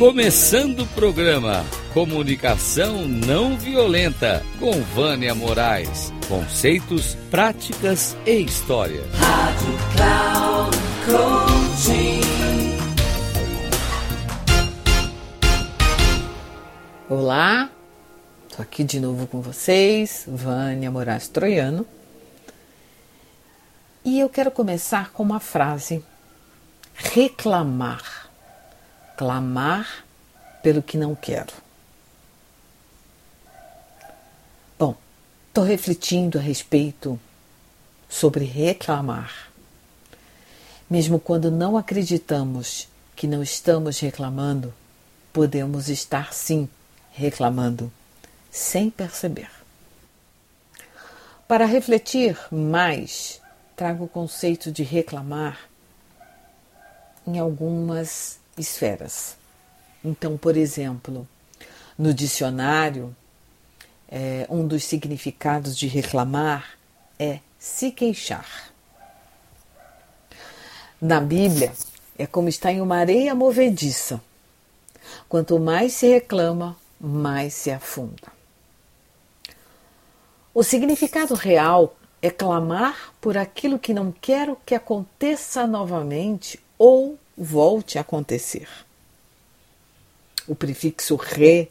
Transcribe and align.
Começando 0.00 0.80
o 0.80 0.86
programa 0.86 1.62
Comunicação 1.92 3.06
Não 3.06 3.58
Violenta 3.58 4.42
com 4.58 4.72
Vânia 4.80 5.34
Moraes. 5.34 6.10
Conceitos, 6.26 7.16
práticas 7.30 8.16
e 8.24 8.40
história. 8.40 9.02
Rádio 9.12 9.78
Cloud 9.94 10.76
Coaching. 11.04 12.20
Olá, 17.06 17.68
estou 18.48 18.62
aqui 18.62 18.82
de 18.82 18.98
novo 18.98 19.26
com 19.26 19.42
vocês, 19.42 20.24
Vânia 20.26 20.90
Moraes 20.90 21.28
Troiano. 21.28 21.86
E 24.02 24.18
eu 24.18 24.30
quero 24.30 24.50
começar 24.50 25.12
com 25.12 25.22
uma 25.22 25.40
frase: 25.40 26.02
reclamar 26.94 28.19
clamar 29.20 30.06
pelo 30.62 30.82
que 30.82 30.96
não 30.96 31.14
quero. 31.14 31.52
Bom, 34.78 34.96
estou 35.46 35.62
refletindo 35.62 36.38
a 36.38 36.40
respeito 36.40 37.20
sobre 38.08 38.46
reclamar. 38.46 39.50
Mesmo 40.88 41.20
quando 41.20 41.50
não 41.50 41.76
acreditamos 41.76 42.88
que 43.14 43.26
não 43.26 43.42
estamos 43.42 44.00
reclamando, 44.00 44.72
podemos 45.34 45.90
estar 45.90 46.32
sim 46.32 46.66
reclamando, 47.12 47.92
sem 48.50 48.88
perceber. 48.88 49.50
Para 51.46 51.66
refletir 51.66 52.38
mais, 52.50 53.38
trago 53.76 54.04
o 54.04 54.08
conceito 54.08 54.72
de 54.72 54.82
reclamar 54.82 55.68
em 57.26 57.38
algumas 57.38 58.39
esferas. 58.56 59.36
Então, 60.04 60.36
por 60.36 60.56
exemplo, 60.56 61.28
no 61.98 62.14
dicionário, 62.14 63.14
é, 64.08 64.46
um 64.48 64.66
dos 64.66 64.84
significados 64.84 65.76
de 65.76 65.86
reclamar 65.86 66.78
é 67.18 67.40
se 67.58 67.90
queixar. 67.90 68.70
Na 71.00 71.20
Bíblia, 71.20 71.72
é 72.18 72.26
como 72.26 72.48
estar 72.48 72.72
em 72.72 72.80
uma 72.80 72.96
areia 72.96 73.34
movediça. 73.34 74.20
Quanto 75.28 75.58
mais 75.58 75.92
se 75.92 76.08
reclama, 76.08 76.76
mais 77.00 77.54
se 77.54 77.70
afunda. 77.70 78.40
O 80.52 80.62
significado 80.62 81.34
real 81.34 81.96
é 82.20 82.28
clamar 82.30 83.14
por 83.20 83.38
aquilo 83.38 83.78
que 83.78 83.94
não 83.94 84.12
quero 84.12 84.58
que 84.66 84.74
aconteça 84.74 85.66
novamente 85.66 86.60
ou 86.76 87.18
volte 87.42 87.96
a 87.96 88.02
acontecer. 88.02 88.68
O 90.46 90.54
prefixo 90.54 91.16
re 91.16 91.70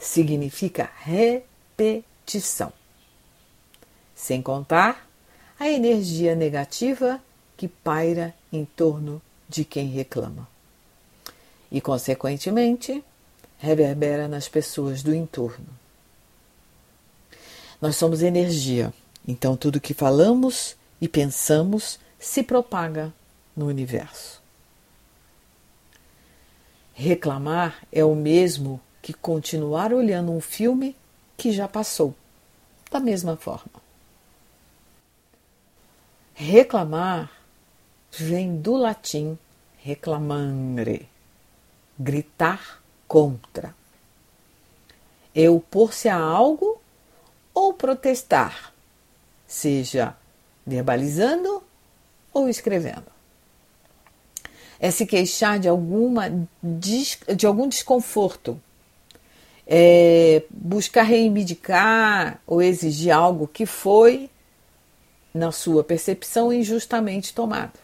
significa 0.00 0.90
repetição, 0.96 2.72
sem 4.14 4.40
contar 4.40 5.06
a 5.58 5.68
energia 5.68 6.34
negativa 6.34 7.20
que 7.56 7.68
paira 7.68 8.34
em 8.52 8.64
torno 8.64 9.20
de 9.48 9.64
quem 9.64 9.88
reclama 9.88 10.48
e, 11.70 11.80
consequentemente, 11.80 13.02
reverbera 13.58 14.28
nas 14.28 14.48
pessoas 14.48 15.02
do 15.02 15.14
entorno. 15.14 15.66
Nós 17.80 17.96
somos 17.96 18.22
energia, 18.22 18.92
então 19.26 19.56
tudo 19.56 19.80
que 19.80 19.94
falamos 19.94 20.76
e 21.00 21.08
pensamos 21.08 21.98
se 22.18 22.42
propaga 22.42 23.12
no 23.54 23.66
universo. 23.66 24.35
Reclamar 26.98 27.86
é 27.92 28.02
o 28.02 28.14
mesmo 28.14 28.80
que 29.02 29.12
continuar 29.12 29.92
olhando 29.92 30.32
um 30.32 30.40
filme 30.40 30.96
que 31.36 31.52
já 31.52 31.68
passou, 31.68 32.14
da 32.90 32.98
mesma 32.98 33.36
forma. 33.36 33.82
Reclamar 36.32 37.30
vem 38.10 38.56
do 38.56 38.76
latim 38.76 39.38
reclamare, 39.76 41.06
gritar 41.98 42.82
contra. 43.06 43.74
É 45.34 45.50
opor-se 45.50 46.08
a 46.08 46.16
algo 46.16 46.80
ou 47.52 47.74
protestar, 47.74 48.72
seja 49.46 50.16
verbalizando 50.66 51.62
ou 52.32 52.48
escrevendo 52.48 53.15
é 54.78 54.90
se 54.90 55.06
queixar 55.06 55.58
de, 55.58 55.68
alguma, 55.68 56.30
de 56.62 57.46
algum 57.46 57.68
desconforto, 57.68 58.60
é 59.66 60.44
buscar 60.50 61.02
reivindicar 61.02 62.40
ou 62.46 62.62
exigir 62.62 63.10
algo 63.10 63.48
que 63.48 63.66
foi, 63.66 64.30
na 65.34 65.52
sua 65.52 65.84
percepção, 65.84 66.52
injustamente 66.52 67.34
tomado. 67.34 67.78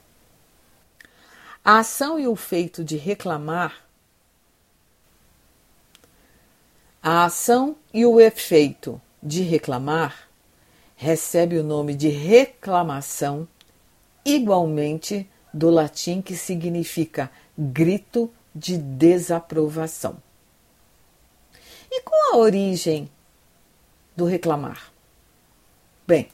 A 1.65 1.79
ação 1.79 2.19
e 2.19 2.27
o 2.27 2.35
feito 2.35 2.83
de 2.83 2.97
reclamar, 2.97 3.85
a 7.03 7.25
ação 7.25 7.77
e 7.93 8.07
o 8.07 8.21
efeito 8.21 9.01
de 9.21 9.43
reclamar 9.43 10.29
recebe 10.97 11.59
o 11.59 11.65
nome 11.65 11.95
de 11.95 12.09
reclamação, 12.09 13.47
igualmente 14.25 15.29
do 15.53 15.71
latim 15.71 16.23
que 16.23 16.37
significa 16.37 17.31
grito 17.57 18.33
de 18.55 18.77
desaprovação. 18.79 20.17
E 21.91 22.01
qual 22.03 22.35
a 22.35 22.37
origem 22.39 23.11
do 24.17 24.25
reclamar? 24.25 24.91
Bem, 26.07 26.29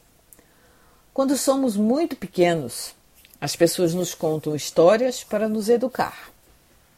quando 1.12 1.36
somos 1.36 1.76
muito 1.76 2.16
pequenos, 2.16 2.94
as 3.40 3.56
pessoas 3.56 3.94
nos 3.94 4.14
contam 4.14 4.54
histórias 4.54 5.24
para 5.24 5.48
nos 5.48 5.68
educar. 5.68 6.30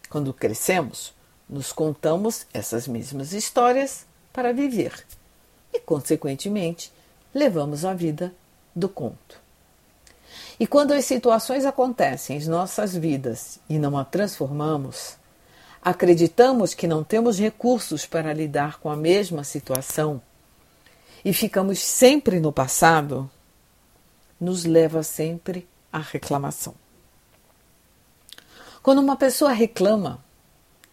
Quando 0.09 0.35
crescemos, 0.35 1.15
nos 1.49 1.73
contamos 1.73 2.47
essas 2.53 2.87
mesmas 2.87 3.33
histórias 3.33 4.07
para 4.33 4.53
viver 4.53 5.07
e, 5.73 5.81
consequentemente, 5.81 6.93
levamos 7.35 7.85
a 7.85 7.95
vida 7.95 8.35
do 8.75 8.89
conto. 8.89 9.41
E 10.61 10.67
quando 10.67 10.93
as 10.93 11.07
situações 11.07 11.65
acontecem 11.65 12.37
em 12.37 12.45
nossas 12.47 12.95
vidas 12.95 13.59
e 13.67 13.79
não 13.79 13.97
a 13.97 14.05
transformamos, 14.05 15.17
acreditamos 15.81 16.75
que 16.75 16.87
não 16.87 17.03
temos 17.03 17.39
recursos 17.39 18.05
para 18.05 18.35
lidar 18.35 18.79
com 18.79 18.91
a 18.91 18.97
mesma 18.97 19.43
situação 19.43 20.21
e 21.25 21.33
ficamos 21.33 21.79
sempre 21.79 22.39
no 22.41 22.53
passado, 22.53 23.31
nos 24.39 24.67
leva 24.67 25.03
sempre 25.03 25.67
à 25.91 25.99
reclamação. 25.99 26.75
Quando 28.83 28.99
uma 28.99 29.17
pessoa 29.17 29.53
reclama, 29.53 30.23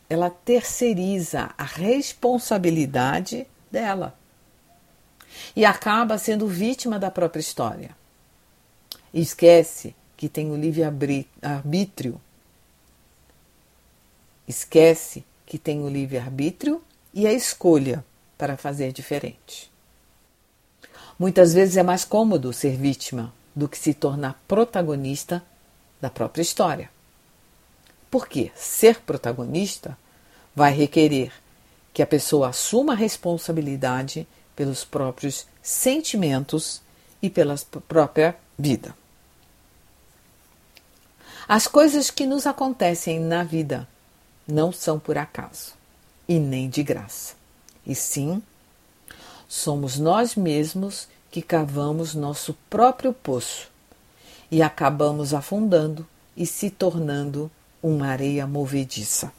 ela 0.09 0.29
terceiriza 0.29 1.49
a 1.57 1.63
responsabilidade 1.65 3.45
dela 3.69 4.17
e 5.53 5.65
acaba 5.65 6.17
sendo 6.17 6.47
vítima 6.47 6.97
da 6.97 7.11
própria 7.11 7.41
história. 7.41 8.06
E 9.13 9.21
esquece 9.21 9.95
que 10.15 10.27
tem 10.27 10.51
o 10.51 10.55
livre-arbítrio. 10.55 12.19
Esquece 14.47 15.23
que 15.45 15.57
tem 15.57 15.81
o 15.83 15.89
livre-arbítrio 15.89 16.81
e 17.13 17.25
a 17.25 17.33
escolha 17.33 18.03
para 18.37 18.57
fazer 18.57 18.91
diferente. 18.91 19.71
Muitas 21.17 21.53
vezes 21.53 21.77
é 21.77 21.83
mais 21.83 22.05
cômodo 22.05 22.53
ser 22.53 22.77
vítima 22.77 23.33
do 23.55 23.67
que 23.67 23.77
se 23.77 23.93
tornar 23.93 24.41
protagonista 24.47 25.43
da 25.99 26.09
própria 26.09 26.43
história. 26.43 26.89
Porque 28.11 28.51
ser 28.55 29.01
protagonista 29.01 29.97
vai 30.55 30.73
requerer 30.73 31.31
que 31.93 32.03
a 32.03 32.07
pessoa 32.07 32.49
assuma 32.49 32.93
a 32.93 32.95
responsabilidade 32.95 34.27
pelos 34.55 34.85
próprios 34.85 35.47
sentimentos 35.61 36.81
e 37.21 37.29
pela 37.29 37.55
própria 37.87 38.35
vida. 38.57 38.95
As 41.47 41.67
coisas 41.67 42.09
que 42.11 42.25
nos 42.25 42.45
acontecem 42.45 43.19
na 43.19 43.43
vida 43.43 43.87
não 44.47 44.71
são 44.71 44.99
por 44.99 45.17
acaso 45.17 45.73
e 46.27 46.39
nem 46.39 46.69
de 46.69 46.83
graça. 46.83 47.35
E 47.85 47.95
sim, 47.95 48.41
somos 49.47 49.97
nós 49.97 50.35
mesmos 50.35 51.07
que 51.31 51.41
cavamos 51.41 52.13
nosso 52.13 52.53
próprio 52.69 53.13
poço 53.13 53.69
e 54.51 54.61
acabamos 54.61 55.33
afundando 55.33 56.05
e 56.35 56.45
se 56.45 56.69
tornando 56.69 57.49
uma 57.81 58.07
areia 58.07 58.45
movediça. 58.45 59.31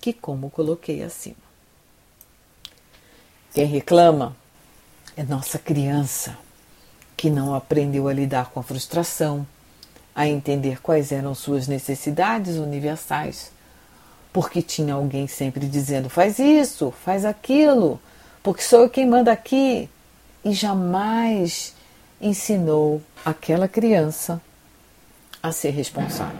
Que 0.00 0.12
como 0.12 0.50
coloquei 0.50 1.02
acima. 1.02 1.50
Quem 3.54 3.64
reclama 3.66 4.36
é 5.16 5.22
nossa 5.22 5.58
criança 5.58 6.36
que 7.20 7.28
não 7.28 7.54
aprendeu 7.54 8.08
a 8.08 8.14
lidar 8.14 8.48
com 8.50 8.60
a 8.60 8.62
frustração, 8.62 9.46
a 10.14 10.26
entender 10.26 10.80
quais 10.80 11.12
eram 11.12 11.34
suas 11.34 11.68
necessidades 11.68 12.56
universais, 12.56 13.52
porque 14.32 14.62
tinha 14.62 14.94
alguém 14.94 15.26
sempre 15.26 15.66
dizendo: 15.66 16.08
faz 16.08 16.38
isso, 16.38 16.90
faz 17.04 17.26
aquilo, 17.26 18.00
porque 18.42 18.62
sou 18.62 18.84
eu 18.84 18.88
quem 18.88 19.06
manda 19.06 19.30
aqui, 19.30 19.86
e 20.42 20.54
jamais 20.54 21.74
ensinou 22.18 23.02
aquela 23.22 23.68
criança 23.68 24.40
a 25.42 25.52
ser 25.52 25.72
responsável. 25.72 26.38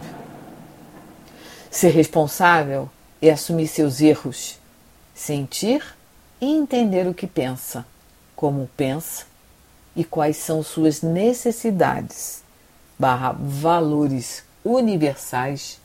Ser 1.69 1.89
responsável 1.89 2.89
é 3.21 3.29
assumir 3.29 3.67
seus 3.67 4.01
erros, 4.01 4.57
sentir 5.13 5.83
e 6.41 6.47
entender 6.47 7.05
o 7.07 7.13
que 7.13 7.27
pensa, 7.27 7.85
como 8.35 8.67
pensa 8.75 9.29
e 9.95 10.03
quais 10.03 10.37
são 10.37 10.63
suas 10.63 11.01
necessidades 11.01 12.43
barra 12.97 13.31
valores 13.31 14.43
universais 14.63 15.79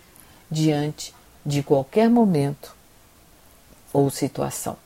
diante 0.50 1.14
de 1.44 1.62
qualquer 1.62 2.08
momento 2.08 2.74
ou 3.92 4.10
situação. 4.10 4.76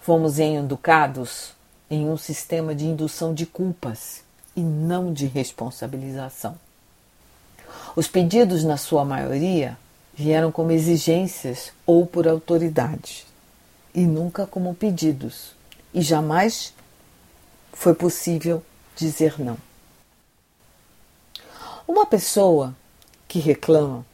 Fomos 0.00 0.38
educados 0.38 1.52
em 1.90 2.08
um 2.08 2.16
sistema 2.16 2.74
de 2.74 2.86
indução 2.86 3.34
de 3.34 3.46
culpas 3.46 4.22
e 4.56 4.60
não 4.60 5.12
de 5.12 5.26
responsabilização. 5.26 6.56
Os 7.94 8.08
pedidos, 8.08 8.64
na 8.64 8.76
sua 8.76 9.04
maioria, 9.04 9.76
vieram 10.14 10.52
como 10.52 10.72
exigências 10.72 11.72
ou 11.86 12.06
por 12.06 12.28
autoridade, 12.28 13.26
e 13.94 14.06
nunca 14.06 14.46
como 14.46 14.74
pedidos, 14.74 15.54
e 15.92 16.00
jamais 16.02 16.72
foi 17.72 17.94
possível 17.94 18.62
dizer 18.96 19.40
não. 19.40 19.56
Uma 21.86 22.06
pessoa 22.06 22.74
que 23.26 23.38
reclama, 23.38 24.06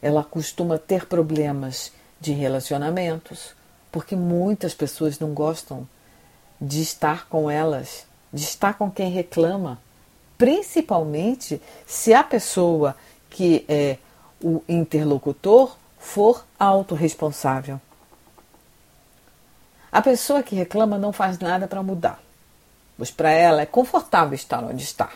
ela 0.00 0.22
costuma 0.22 0.78
ter 0.78 1.06
problemas 1.06 1.92
de 2.20 2.32
relacionamentos, 2.32 3.54
porque 3.90 4.14
muitas 4.14 4.74
pessoas 4.74 5.18
não 5.18 5.32
gostam 5.34 5.88
de 6.60 6.82
estar 6.82 7.28
com 7.28 7.50
elas, 7.50 8.06
de 8.32 8.42
estar 8.42 8.74
com 8.74 8.90
quem 8.90 9.10
reclama, 9.10 9.78
principalmente 10.36 11.60
se 11.86 12.12
a 12.14 12.22
pessoa 12.22 12.96
que 13.30 13.64
é 13.68 13.98
o 14.42 14.62
interlocutor 14.68 15.76
for 15.98 16.44
autorresponsável. 16.58 17.80
A 19.90 20.02
pessoa 20.02 20.42
que 20.42 20.54
reclama 20.54 20.98
não 20.98 21.12
faz 21.12 21.38
nada 21.38 21.66
para 21.66 21.82
mudar, 21.82 22.20
pois 22.98 23.10
para 23.10 23.30
ela 23.30 23.62
é 23.62 23.66
confortável 23.66 24.34
estar 24.34 24.62
onde 24.62 24.82
está. 24.82 25.10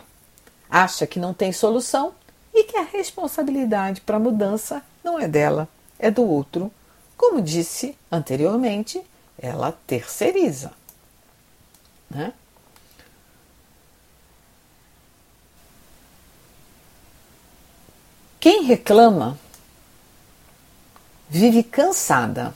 Acha 0.69 1.05
que 1.05 1.19
não 1.19 1.33
tem 1.33 1.51
solução 1.51 2.15
e 2.53 2.63
que 2.63 2.77
a 2.77 2.83
responsabilidade 2.83 4.01
para 4.01 4.15
a 4.15 4.19
mudança 4.19 4.81
não 5.03 5.19
é 5.19 5.27
dela, 5.27 5.67
é 5.99 6.09
do 6.09 6.23
outro. 6.23 6.71
Como 7.17 7.41
disse 7.41 7.95
anteriormente, 8.09 9.03
ela 9.37 9.73
terceiriza. 9.85 10.71
Né? 12.09 12.33
Quem 18.39 18.63
reclama 18.63 19.37
vive 21.29 21.63
cansada. 21.63 22.53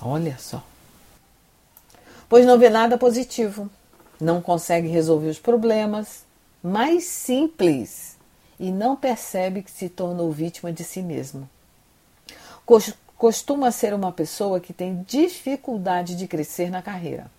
Olha 0.00 0.36
só. 0.38 0.62
Pois 2.28 2.44
não 2.44 2.58
vê 2.58 2.68
nada 2.68 2.98
positivo, 2.98 3.70
não 4.20 4.40
consegue 4.40 4.88
resolver 4.88 5.28
os 5.28 5.38
problemas 5.38 6.24
mais 6.62 7.04
simples 7.04 8.16
e 8.58 8.72
não 8.72 8.96
percebe 8.96 9.62
que 9.62 9.70
se 9.70 9.88
tornou 9.88 10.32
vítima 10.32 10.72
de 10.72 10.82
si 10.82 11.02
mesmo. 11.02 11.48
Costuma 13.16 13.70
ser 13.70 13.94
uma 13.94 14.12
pessoa 14.12 14.60
que 14.60 14.72
tem 14.72 15.02
dificuldade 15.02 16.16
de 16.16 16.26
crescer 16.26 16.70
na 16.70 16.82
carreira, 16.82 17.30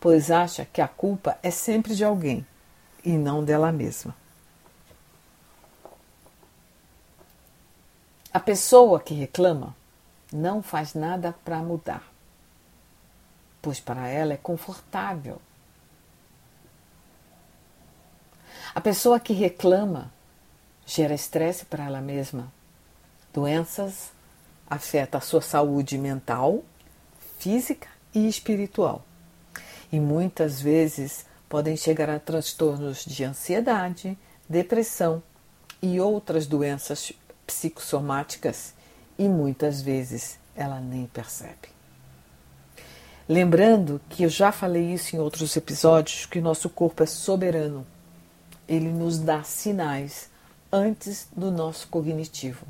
pois 0.00 0.30
acha 0.30 0.64
que 0.64 0.80
a 0.80 0.88
culpa 0.88 1.38
é 1.42 1.50
sempre 1.50 1.94
de 1.94 2.04
alguém 2.04 2.46
e 3.04 3.10
não 3.12 3.44
dela 3.44 3.72
mesma. 3.72 4.14
A 8.32 8.38
pessoa 8.38 9.00
que 9.00 9.12
reclama 9.12 9.74
não 10.32 10.62
faz 10.62 10.94
nada 10.94 11.34
para 11.44 11.58
mudar, 11.58 12.04
pois 13.60 13.80
para 13.80 14.06
ela 14.08 14.34
é 14.34 14.36
confortável. 14.36 15.40
A 18.72 18.80
pessoa 18.80 19.18
que 19.18 19.32
reclama 19.32 20.12
gera 20.86 21.14
estresse 21.14 21.64
para 21.64 21.84
ela 21.84 22.00
mesma. 22.00 22.52
Doenças 23.32 24.12
afeta 24.68 25.18
a 25.18 25.20
sua 25.20 25.40
saúde 25.40 25.98
mental, 25.98 26.62
física 27.38 27.88
e 28.14 28.28
espiritual. 28.28 29.04
E 29.90 29.98
muitas 29.98 30.60
vezes 30.60 31.26
podem 31.48 31.76
chegar 31.76 32.08
a 32.08 32.20
transtornos 32.20 33.04
de 33.04 33.24
ansiedade, 33.24 34.16
depressão 34.48 35.20
e 35.82 36.00
outras 36.00 36.46
doenças 36.46 37.12
psicossomáticas 37.46 38.74
e 39.18 39.28
muitas 39.28 39.82
vezes 39.82 40.38
ela 40.54 40.80
nem 40.80 41.06
percebe. 41.06 41.70
Lembrando 43.28 44.00
que 44.08 44.22
eu 44.22 44.28
já 44.28 44.52
falei 44.52 44.92
isso 44.92 45.14
em 45.14 45.18
outros 45.18 45.56
episódios, 45.56 46.26
que 46.26 46.40
nosso 46.40 46.68
corpo 46.68 47.02
é 47.02 47.06
soberano. 47.06 47.86
Ele 48.70 48.92
nos 48.92 49.18
dá 49.18 49.42
sinais 49.42 50.30
antes 50.70 51.26
do 51.36 51.50
nosso 51.50 51.88
cognitivo. 51.88 52.64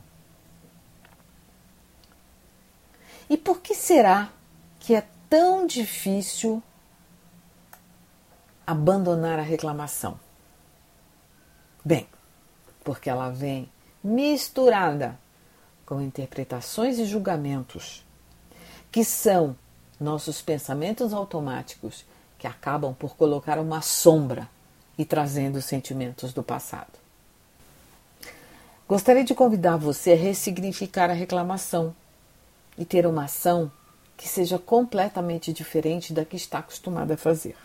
E 3.29 3.37
por 3.37 3.61
que 3.61 3.75
será 3.75 4.31
que 4.79 4.95
é 4.95 5.07
tão 5.29 5.67
difícil 5.67 6.63
abandonar 8.67 9.39
a 9.39 9.43
reclamação? 9.43 10.19
Bem, 11.85 12.09
porque 12.83 13.11
ela 13.11 13.29
vem 13.29 13.71
misturada 14.03 15.19
com 15.85 16.01
interpretações 16.01 16.99
e 16.99 17.05
julgamentos, 17.05 18.07
que 18.91 19.05
são 19.05 19.55
nossos 20.01 20.41
pensamentos 20.41 21.13
automáticos 21.13 22.07
que 22.39 22.47
acabam 22.47 22.95
por 22.95 23.15
colocar 23.17 23.59
uma 23.59 23.83
sombra 23.83 24.49
e 25.01 25.05
trazendo 25.07 25.63
sentimentos 25.63 26.35
do 26.35 26.43
passado. 26.43 26.93
Gostaria 28.87 29.25
de 29.25 29.35
convidar 29.35 29.79
você 29.79 30.13
a 30.13 30.15
ressignificar 30.15 31.09
a 31.09 31.15
reclamação 31.15 31.97
e 32.77 32.85
ter 32.85 33.07
uma 33.07 33.25
ação 33.25 33.73
que 34.15 34.29
seja 34.29 34.59
completamente 34.59 35.55
diferente 35.55 36.13
da 36.13 36.23
que 36.23 36.37
está 36.37 36.59
acostumada 36.59 37.15
a 37.15 37.17
fazer. 37.17 37.57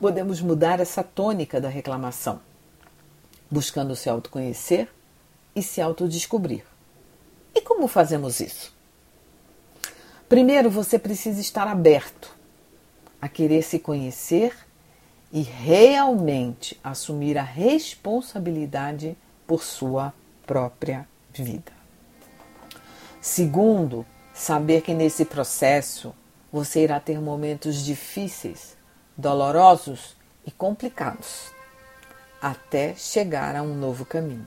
Podemos 0.00 0.40
mudar 0.40 0.80
essa 0.80 1.02
tônica 1.02 1.60
da 1.60 1.68
reclamação 1.68 2.40
buscando 3.50 3.94
se 3.94 4.08
autoconhecer 4.08 4.88
e 5.54 5.62
se 5.62 5.82
autodescobrir. 5.82 6.64
E 7.54 7.60
como 7.60 7.86
fazemos 7.86 8.40
isso? 8.40 8.72
Primeiro, 10.26 10.70
você 10.70 10.98
precisa 10.98 11.38
estar 11.38 11.68
aberto 11.68 12.34
a 13.20 13.28
querer 13.28 13.60
se 13.60 13.78
conhecer 13.78 14.69
e 15.32 15.42
realmente 15.42 16.78
assumir 16.82 17.38
a 17.38 17.42
responsabilidade 17.42 19.16
por 19.46 19.62
sua 19.62 20.12
própria 20.46 21.08
vida. 21.32 21.72
Segundo, 23.20 24.04
saber 24.34 24.82
que 24.82 24.94
nesse 24.94 25.24
processo 25.24 26.14
você 26.52 26.82
irá 26.82 26.98
ter 26.98 27.20
momentos 27.20 27.84
difíceis, 27.84 28.76
dolorosos 29.16 30.16
e 30.44 30.50
complicados 30.50 31.52
até 32.40 32.94
chegar 32.94 33.54
a 33.54 33.62
um 33.62 33.74
novo 33.74 34.04
caminho. 34.04 34.46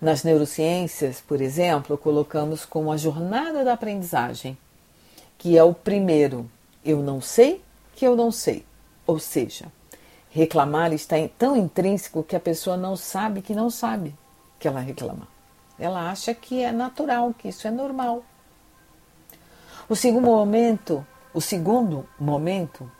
Nas 0.00 0.24
neurociências, 0.24 1.20
por 1.20 1.40
exemplo, 1.40 1.96
colocamos 1.96 2.66
como 2.66 2.92
a 2.92 2.96
jornada 2.96 3.64
da 3.64 3.72
aprendizagem, 3.72 4.58
que 5.38 5.56
é 5.56 5.62
o 5.62 5.72
primeiro 5.72 6.50
eu 6.84 7.02
não 7.02 7.20
sei 7.20 7.62
que 7.96 8.06
eu 8.06 8.14
não 8.14 8.30
sei. 8.30 8.64
Ou 9.06 9.18
seja, 9.18 9.72
reclamar 10.30 10.92
está 10.92 11.16
tão 11.38 11.56
intrínseco 11.56 12.22
que 12.22 12.36
a 12.36 12.40
pessoa 12.40 12.76
não 12.76 12.94
sabe 12.94 13.42
que 13.42 13.54
não 13.54 13.70
sabe 13.70 14.14
que 14.60 14.68
ela 14.68 14.80
reclama. 14.80 15.26
Ela 15.78 16.10
acha 16.10 16.34
que 16.34 16.62
é 16.62 16.70
natural, 16.70 17.34
que 17.34 17.48
isso 17.48 17.66
é 17.66 17.70
normal. 17.70 18.22
O 19.88 19.96
segundo 19.96 20.24
momento, 20.24 21.06
o 21.32 21.40
segundo 21.40 22.08
momento 22.18 22.90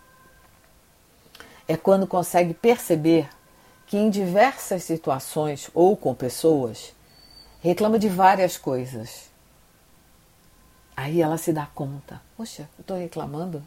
é 1.68 1.76
quando 1.76 2.06
consegue 2.06 2.54
perceber 2.54 3.28
que 3.86 3.96
em 3.96 4.10
diversas 4.10 4.84
situações 4.84 5.70
ou 5.74 5.96
com 5.96 6.14
pessoas 6.14 6.94
reclama 7.60 7.98
de 7.98 8.08
várias 8.08 8.56
coisas. 8.56 9.30
Aí 10.96 11.20
ela 11.20 11.38
se 11.38 11.52
dá 11.52 11.66
conta: 11.66 12.20
Poxa, 12.36 12.68
eu 12.78 12.82
estou 12.82 12.98
reclamando? 12.98 13.62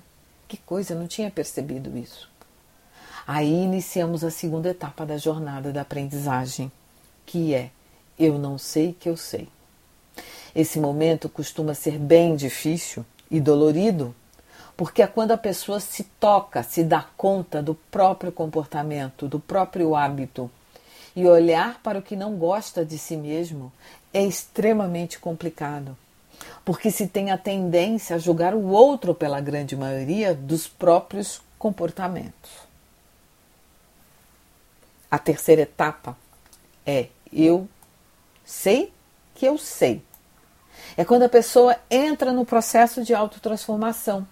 Que 0.49 0.57
coisa, 0.57 0.93
eu 0.95 0.99
não 0.99 1.05
tinha 1.05 1.29
percebido 1.29 1.95
isso. 1.95 2.27
Aí 3.27 3.53
iniciamos 3.53 4.23
a 4.23 4.31
segunda 4.31 4.69
etapa 4.69 5.05
da 5.05 5.15
jornada 5.15 5.71
da 5.71 5.81
aprendizagem, 5.81 6.71
que 7.23 7.53
é 7.53 7.69
eu 8.17 8.39
não 8.39 8.57
sei 8.57 8.91
que 8.91 9.07
eu 9.07 9.15
sei. 9.15 9.47
Esse 10.55 10.79
momento 10.79 11.29
costuma 11.29 11.75
ser 11.75 11.99
bem 11.99 12.35
difícil 12.35 13.05
e 13.29 13.39
dolorido, 13.39 14.15
porque 14.75 15.03
é 15.03 15.07
quando 15.07 15.33
a 15.33 15.37
pessoa 15.37 15.79
se 15.79 16.03
toca, 16.19 16.63
se 16.63 16.83
dá 16.83 17.05
conta 17.15 17.61
do 17.61 17.75
próprio 17.75 18.31
comportamento, 18.31 19.27
do 19.27 19.39
próprio 19.39 19.95
hábito. 19.95 20.49
E 21.15 21.27
olhar 21.27 21.79
para 21.83 21.99
o 21.99 22.01
que 22.01 22.15
não 22.15 22.37
gosta 22.37 22.83
de 22.83 22.97
si 22.97 23.15
mesmo 23.15 23.71
é 24.11 24.25
extremamente 24.25 25.19
complicado, 25.19 25.95
porque 26.63 26.91
se 26.91 27.07
tem 27.07 27.31
a 27.31 27.37
tendência 27.37 28.15
a 28.15 28.19
julgar 28.19 28.53
o 28.53 28.67
outro 28.67 29.13
pela 29.13 29.39
grande 29.39 29.75
maioria 29.75 30.33
dos 30.33 30.67
próprios 30.67 31.41
comportamentos. 31.57 32.51
A 35.09 35.17
terceira 35.17 35.63
etapa 35.63 36.15
é 36.85 37.07
eu 37.33 37.67
sei 38.45 38.93
que 39.35 39.45
eu 39.45 39.57
sei. 39.57 40.03
É 40.95 41.03
quando 41.03 41.23
a 41.23 41.29
pessoa 41.29 41.75
entra 41.89 42.31
no 42.31 42.45
processo 42.45 43.03
de 43.03 43.13
autotransformação, 43.13 44.27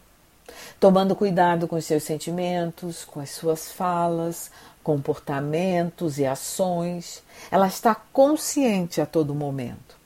tomando 0.80 1.16
cuidado 1.16 1.68
com 1.68 1.76
os 1.76 1.86
seus 1.86 2.04
sentimentos, 2.04 3.06
com 3.06 3.20
as 3.20 3.32
suas 3.32 3.72
falas, 3.72 4.52
comportamentos 4.84 6.18
e 6.18 6.26
ações. 6.26 7.24
Ela 7.52 7.68
está 7.68 7.94
consciente 7.94 9.02
a 9.02 9.06
todo 9.06 9.36
momento. 9.36 9.97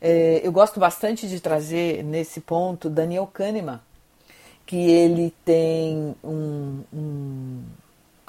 É, 0.00 0.40
eu 0.42 0.52
gosto 0.52 0.78
bastante 0.78 1.28
de 1.28 1.40
trazer 1.40 2.02
nesse 2.02 2.40
ponto 2.40 2.90
Daniel 2.90 3.26
Kahneman, 3.26 3.80
que 4.66 4.76
ele 4.76 5.32
tem 5.44 6.14
um, 6.22 6.82
um, 6.92 7.62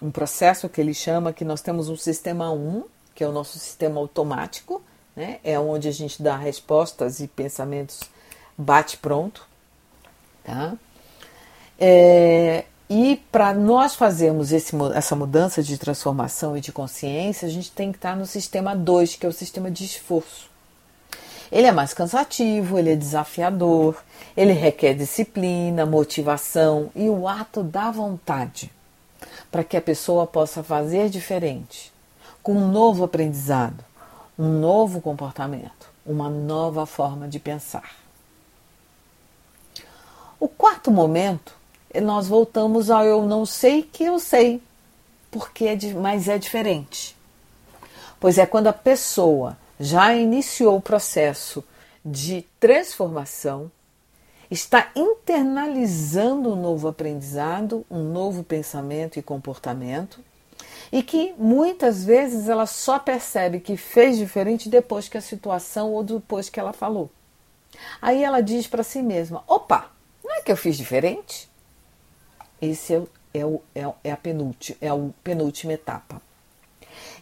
um 0.04 0.12
processo 0.12 0.70
que 0.70 0.80
ele 0.80 0.94
chama 0.94 1.34
que 1.34 1.46
nós 1.46 1.62
temos 1.62 1.90
um 1.90 1.96
sistema 1.96 2.52
1, 2.52 2.84
que 3.14 3.24
é 3.24 3.28
o 3.28 3.32
nosso 3.32 3.58
sistema 3.58 4.00
automático, 4.00 4.82
né? 5.16 5.40
é 5.44 5.58
onde 5.60 5.88
a 5.88 5.92
gente 5.92 6.22
dá 6.22 6.36
respostas 6.36 7.20
e 7.20 7.28
pensamentos 7.28 8.02
bate 8.58 8.98
pronto. 8.98 9.48
Tá? 10.44 10.74
É, 11.80 12.66
e 12.90 13.18
para 13.32 13.54
nós 13.54 13.96
fazermos 13.96 14.52
esse, 14.52 14.76
essa 14.94 15.16
mudança 15.16 15.64
de 15.64 15.78
transformação 15.78 16.56
e 16.56 16.62
de 16.62 16.72
consciência, 16.72 17.48
a 17.48 17.52
gente 17.52 17.72
tem 17.72 17.92
que 17.92 17.98
estar 17.98 18.16
no 18.16 18.26
sistema 18.26 18.76
2, 18.76 19.16
que 19.16 19.26
é 19.26 19.30
o 19.30 19.34
sistema 19.34 19.72
de 19.72 19.86
esforço. 19.86 20.50
Ele 21.52 21.68
é 21.68 21.72
mais 21.72 21.94
cansativo, 21.94 22.78
ele 22.78 22.94
é 22.94 22.96
desafiador, 22.96 24.04
ele 24.36 24.54
requer 24.54 24.94
disciplina, 24.94 25.86
motivação 25.86 26.90
e 26.96 27.10
o 27.10 27.28
ato 27.28 27.64
da 27.64 27.92
vontade 27.92 28.72
para 29.52 29.64
que 29.64 29.78
a 29.78 29.82
pessoa 29.82 30.28
possa 30.28 30.62
fazer 30.62 31.10
diferente, 31.10 31.92
com 32.44 32.54
um 32.54 32.68
novo 32.68 33.06
aprendizado, 33.06 33.84
um 34.38 34.60
novo 34.60 35.00
comportamento, 35.00 35.90
uma 36.06 36.30
nova 36.30 36.86
forma 36.86 37.28
de 37.28 37.40
pensar. 37.40 37.96
O 40.38 40.50
quarto 40.50 40.92
momento, 40.92 41.56
nós 42.02 42.28
voltamos 42.28 42.90
ao 42.90 43.06
eu 43.06 43.26
não 43.26 43.46
sei 43.46 43.82
que 43.82 44.04
eu 44.04 44.20
sei, 44.20 44.62
porque 45.32 45.66
é, 45.66 45.78
mas 45.94 46.28
é 46.28 46.38
diferente. 46.38 47.16
Pois 48.20 48.38
é 48.38 48.46
quando 48.46 48.68
a 48.68 48.74
pessoa 48.74 49.58
já 49.80 50.14
iniciou 50.14 50.78
o 50.78 50.82
processo 50.82 51.64
de 52.04 52.46
transformação, 52.60 53.72
está 54.50 54.92
internalizando 54.96 56.54
um 56.54 56.56
novo 56.56 56.88
aprendizado, 56.88 57.86
um 57.90 58.04
novo 58.04 58.44
pensamento 58.44 59.18
e 59.18 59.24
comportamento, 59.24 60.20
e 60.92 61.02
que 61.02 61.34
muitas 61.38 62.04
vezes 62.04 62.48
ela 62.48 62.66
só 62.66 63.00
percebe 63.00 63.60
que 63.60 63.76
fez 63.76 64.18
diferente 64.18 64.70
depois 64.70 65.10
que 65.10 65.18
a 65.18 65.22
situação 65.22 65.92
ou 65.92 66.04
depois 66.04 66.48
que 66.48 66.60
ela 66.60 66.74
falou. 66.74 67.10
Aí 68.02 68.24
ela 68.24 68.42
diz 68.42 68.68
para 68.68 68.84
si 68.84 69.02
mesma: 69.02 69.44
opa, 69.48 69.92
não 70.24 70.34
é 70.36 70.42
que 70.42 70.52
eu 70.52 70.58
fiz 70.58 70.78
diferente? 70.78 71.50
Esse 72.62 72.94
é, 72.94 73.04
é, 73.34 73.40
é, 73.76 73.94
é, 74.04 74.12
a 74.12 74.18
penúltima, 74.18 74.78
é 74.80 74.88
a 74.88 75.10
penúltima 75.24 75.74
etapa. 75.74 76.22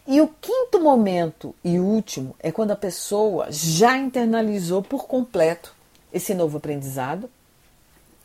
E 0.06 0.20
o 0.20 0.28
quinto 0.28 0.63
momento 0.84 1.54
e 1.64 1.80
último 1.80 2.36
é 2.38 2.52
quando 2.52 2.70
a 2.70 2.76
pessoa 2.76 3.50
já 3.50 3.96
internalizou 3.96 4.82
por 4.82 5.06
completo 5.06 5.74
esse 6.12 6.34
novo 6.34 6.58
aprendizado, 6.58 7.28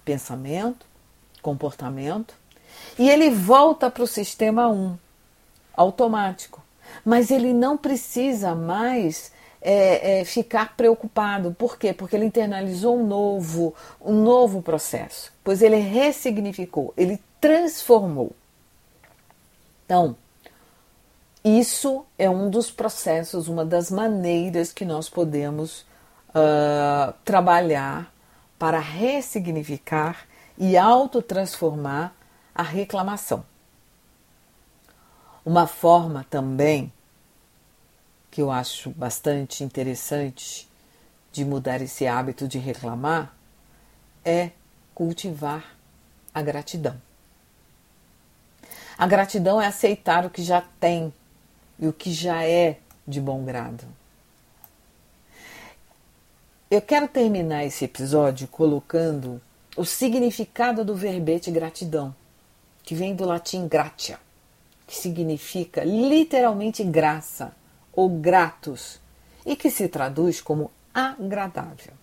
pensamento, 0.06 0.86
comportamento, 1.42 2.36
e 2.98 3.10
ele 3.10 3.30
volta 3.30 3.90
para 3.90 4.04
o 4.04 4.08
sistema 4.08 4.68
1, 4.68 4.98
automático. 5.74 6.62
Mas 7.04 7.32
ele 7.32 7.54
não 7.54 7.78
precisa 7.78 8.54
mais 8.54 9.32
é, 9.62 10.20
é, 10.20 10.26
ficar 10.26 10.76
preocupado. 10.76 11.56
Por 11.58 11.78
quê? 11.78 11.94
Porque 11.94 12.16
ele 12.16 12.26
internalizou 12.26 13.00
um 13.00 13.08
novo, 13.08 13.74
um 14.02 14.22
novo 14.22 14.62
processo, 14.62 15.32
pois 15.44 15.62
ele 15.62 15.78
ressignificou, 15.78 16.94
ele 16.98 17.20
transformou. 17.40 18.32
Então, 19.86 20.16
isso 21.44 22.06
é 22.18 22.30
um 22.30 22.50
dos 22.50 22.70
processos, 22.70 23.48
uma 23.48 23.66
das 23.66 23.90
maneiras 23.90 24.74
que 24.74 24.84
nós 24.84 25.10
podemos 25.10 25.86
uh, 26.30 27.14
trabalhar 27.24 28.14
para 28.58 28.80
ressignificar 28.80 30.28
e 30.58 30.78
autotransformar 30.78 32.14
a 32.54 32.62
reclamação. 32.62 33.46
Uma 35.46 35.66
forma 35.66 36.26
também 36.30 36.92
que 38.30 38.42
eu 38.42 38.52
acho 38.52 38.90
bastante 38.92 39.64
interessante 39.64 40.70
de 41.32 41.46
mudar 41.46 41.82
esse 41.82 42.06
hábito 42.06 42.48
de 42.48 42.60
reclamar 42.60 43.34
é 44.26 44.52
cultivar 44.94 45.78
a 46.34 46.42
gratidão. 46.42 47.02
A 48.98 49.08
gratidão 49.08 49.62
é 49.62 49.66
aceitar 49.66 50.26
o 50.26 50.30
que 50.30 50.44
já 50.44 50.62
tem 50.80 51.14
e 51.80 51.88
o 51.88 51.94
que 51.94 52.12
já 52.12 52.44
é 52.44 52.80
de 53.08 53.22
bom 53.22 53.44
grado. 53.44 53.86
Eu 56.70 56.82
quero 56.82 57.08
terminar 57.08 57.66
esse 57.66 57.86
episódio 57.86 58.48
colocando 58.48 59.42
o 59.76 59.86
significado 59.86 60.86
do 60.86 60.96
verbete 60.96 61.50
gratidão, 61.50 62.14
que 62.84 62.94
vem 62.94 63.16
do 63.16 63.26
latim 63.26 63.68
gratia, 63.68 64.20
que 64.86 64.96
significa 64.96 65.84
literalmente 65.84 66.84
graça 66.84 67.56
ou 67.94 68.10
gratos 68.10 69.00
e 69.46 69.56
que 69.56 69.72
se 69.72 69.88
traduz 69.88 70.42
como 70.42 70.70
agradável. 70.94 71.94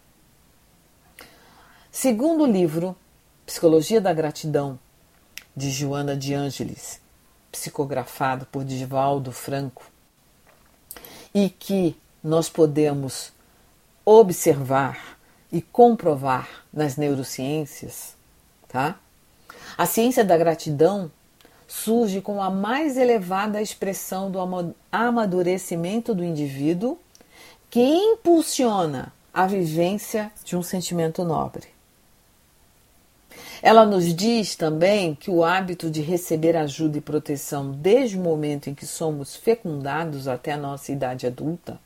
Segundo 1.90 2.42
o 2.42 2.50
livro 2.50 2.96
Psicologia 3.44 4.00
da 4.00 4.12
Gratidão, 4.12 4.78
de 5.56 5.70
Joana 5.70 6.16
de 6.16 6.34
Ângeles, 6.34 7.00
psicografado 7.56 8.46
por 8.46 8.64
Divaldo 8.64 9.32
Franco, 9.32 9.84
e 11.34 11.48
que 11.48 11.96
nós 12.22 12.48
podemos 12.48 13.32
observar 14.04 15.18
e 15.50 15.60
comprovar 15.60 16.48
nas 16.72 16.96
neurociências, 16.96 18.14
tá? 18.68 18.98
A 19.76 19.86
ciência 19.86 20.24
da 20.24 20.36
gratidão 20.36 21.10
surge 21.66 22.20
com 22.20 22.42
a 22.42 22.50
mais 22.50 22.96
elevada 22.96 23.60
expressão 23.60 24.30
do 24.30 24.38
amadurecimento 24.92 26.14
do 26.14 26.24
indivíduo 26.24 26.98
que 27.68 27.80
impulsiona 27.80 29.12
a 29.32 29.46
vivência 29.46 30.30
de 30.44 30.56
um 30.56 30.62
sentimento 30.62 31.24
nobre. 31.24 31.75
Ela 33.62 33.84
nos 33.86 34.14
diz 34.14 34.56
também 34.56 35.14
que 35.14 35.30
o 35.30 35.44
hábito 35.44 35.90
de 35.90 36.00
receber 36.00 36.56
ajuda 36.56 36.98
e 36.98 37.00
proteção 37.00 37.70
desde 37.70 38.16
o 38.16 38.20
momento 38.20 38.68
em 38.68 38.74
que 38.74 38.86
somos 38.86 39.34
fecundados 39.34 40.28
até 40.28 40.52
a 40.52 40.58
nossa 40.58 40.92
idade 40.92 41.26
adulta 41.26 41.80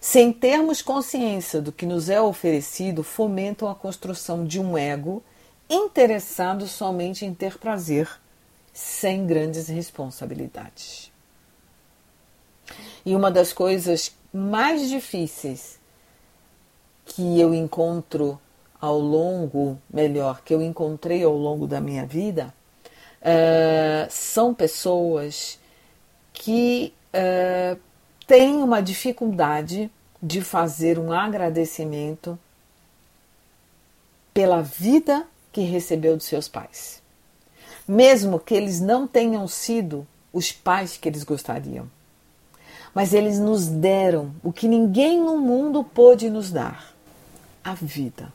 sem 0.00 0.32
termos 0.32 0.82
consciência 0.82 1.60
do 1.60 1.72
que 1.72 1.86
nos 1.86 2.08
é 2.08 2.20
oferecido, 2.20 3.02
fomentam 3.02 3.68
a 3.68 3.74
construção 3.74 4.44
de 4.44 4.60
um 4.60 4.76
ego 4.76 5.22
interessado 5.68 6.66
somente 6.66 7.24
em 7.24 7.34
ter 7.34 7.58
prazer, 7.58 8.08
sem 8.72 9.26
grandes 9.26 9.68
responsabilidades. 9.68 11.10
E 13.04 13.14
uma 13.14 13.30
das 13.30 13.52
coisas 13.52 14.14
mais 14.32 14.88
difíceis 14.88 15.78
que 17.04 17.40
eu 17.40 17.54
encontro 17.54 18.40
ao 18.80 18.98
longo, 18.98 19.78
melhor, 19.90 20.42
que 20.42 20.54
eu 20.54 20.62
encontrei 20.62 21.24
ao 21.24 21.36
longo 21.36 21.66
da 21.66 21.80
minha 21.80 22.04
vida, 22.04 22.52
uh, 23.22 24.06
são 24.10 24.54
pessoas 24.54 25.58
que 26.32 26.92
uh, 27.08 27.78
tem 28.26 28.56
uma 28.56 28.82
dificuldade 28.82 29.90
de 30.22 30.40
fazer 30.40 30.98
um 30.98 31.12
agradecimento 31.12 32.38
pela 34.34 34.60
vida 34.62 35.26
que 35.52 35.62
recebeu 35.62 36.16
dos 36.16 36.26
seus 36.26 36.48
pais, 36.48 37.02
mesmo 37.88 38.38
que 38.38 38.54
eles 38.54 38.80
não 38.80 39.06
tenham 39.06 39.48
sido 39.48 40.06
os 40.32 40.52
pais 40.52 40.96
que 40.96 41.08
eles 41.08 41.24
gostariam. 41.24 41.88
mas 42.94 43.12
eles 43.12 43.38
nos 43.38 43.66
deram 43.66 44.34
o 44.42 44.52
que 44.52 44.66
ninguém 44.66 45.20
no 45.20 45.38
mundo 45.38 45.84
pôde 45.84 46.30
nos 46.30 46.50
dar: 46.50 46.94
a 47.62 47.74
vida. 47.74 48.32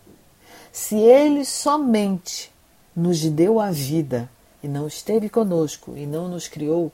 Se 0.71 0.95
ele 0.95 1.43
somente 1.43 2.51
nos 2.95 3.21
deu 3.21 3.59
a 3.59 3.71
vida 3.71 4.29
e 4.63 4.67
não 4.67 4.87
esteve 4.87 5.29
conosco 5.29 5.97
e 5.97 6.05
não 6.05 6.29
nos 6.29 6.47
criou, 6.47 6.91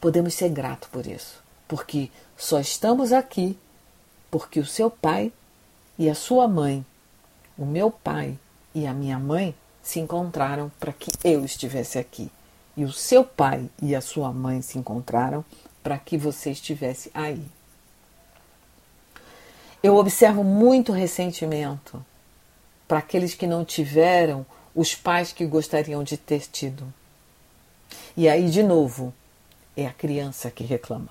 podemos 0.00 0.34
ser 0.34 0.48
gratos 0.48 0.88
por 0.88 1.06
isso, 1.06 1.42
porque 1.68 2.10
só 2.36 2.58
estamos 2.58 3.12
aqui 3.12 3.56
porque 4.30 4.58
o 4.58 4.66
seu 4.66 4.90
pai 4.90 5.32
e 5.98 6.08
a 6.08 6.14
sua 6.14 6.48
mãe, 6.48 6.84
o 7.56 7.64
meu 7.64 7.90
pai 7.90 8.38
e 8.74 8.86
a 8.86 8.92
minha 8.92 9.18
mãe, 9.18 9.54
se 9.82 10.00
encontraram 10.00 10.70
para 10.78 10.92
que 10.92 11.10
eu 11.24 11.44
estivesse 11.44 11.98
aqui. 11.98 12.30
E 12.76 12.84
o 12.84 12.92
seu 12.92 13.24
pai 13.24 13.70
e 13.80 13.94
a 13.94 14.00
sua 14.00 14.32
mãe 14.32 14.60
se 14.60 14.78
encontraram 14.78 15.44
para 15.82 15.98
que 15.98 16.18
você 16.18 16.50
estivesse 16.50 17.10
aí. 17.14 17.42
Eu 19.82 19.96
observo 19.96 20.44
muito 20.44 20.92
ressentimento 20.92 22.04
para 22.88 22.98
aqueles 22.98 23.34
que 23.34 23.46
não 23.46 23.64
tiveram 23.64 24.44
os 24.74 24.94
pais 24.94 25.30
que 25.30 25.44
gostariam 25.44 26.02
de 26.02 26.16
ter 26.16 26.40
tido. 26.50 26.92
E 28.16 28.28
aí, 28.28 28.50
de 28.50 28.62
novo, 28.62 29.12
é 29.76 29.86
a 29.86 29.92
criança 29.92 30.50
que 30.50 30.64
reclama, 30.64 31.10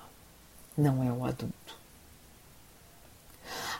não 0.76 1.02
é 1.02 1.10
o 1.10 1.24
adulto. 1.24 1.78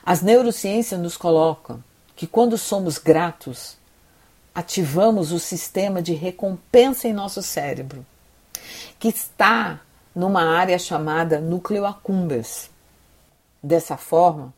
As 0.03 0.21
neurociências 0.21 0.99
nos 0.99 1.17
colocam 1.17 1.83
que 2.15 2.25
quando 2.25 2.57
somos 2.57 2.97
gratos, 2.97 3.77
ativamos 4.55 5.31
o 5.31 5.39
sistema 5.39 6.01
de 6.01 6.13
recompensa 6.13 7.07
em 7.07 7.13
nosso 7.13 7.41
cérebro, 7.41 8.05
que 8.97 9.09
está 9.09 9.81
numa 10.15 10.43
área 10.43 10.79
chamada 10.79 11.39
núcleo 11.39 11.85
accumbens. 11.85 12.69
Dessa 13.61 13.97
forma, 13.97 14.53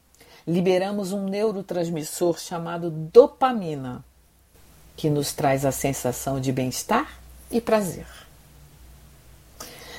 liberamos 0.48 1.12
um 1.12 1.26
neurotransmissor 1.26 2.40
chamado 2.40 2.90
dopamina, 2.90 4.04
que 4.96 5.10
nos 5.10 5.34
traz 5.34 5.66
a 5.66 5.72
sensação 5.72 6.40
de 6.40 6.52
bem-estar 6.52 7.20
e 7.50 7.60
prazer. 7.60 8.08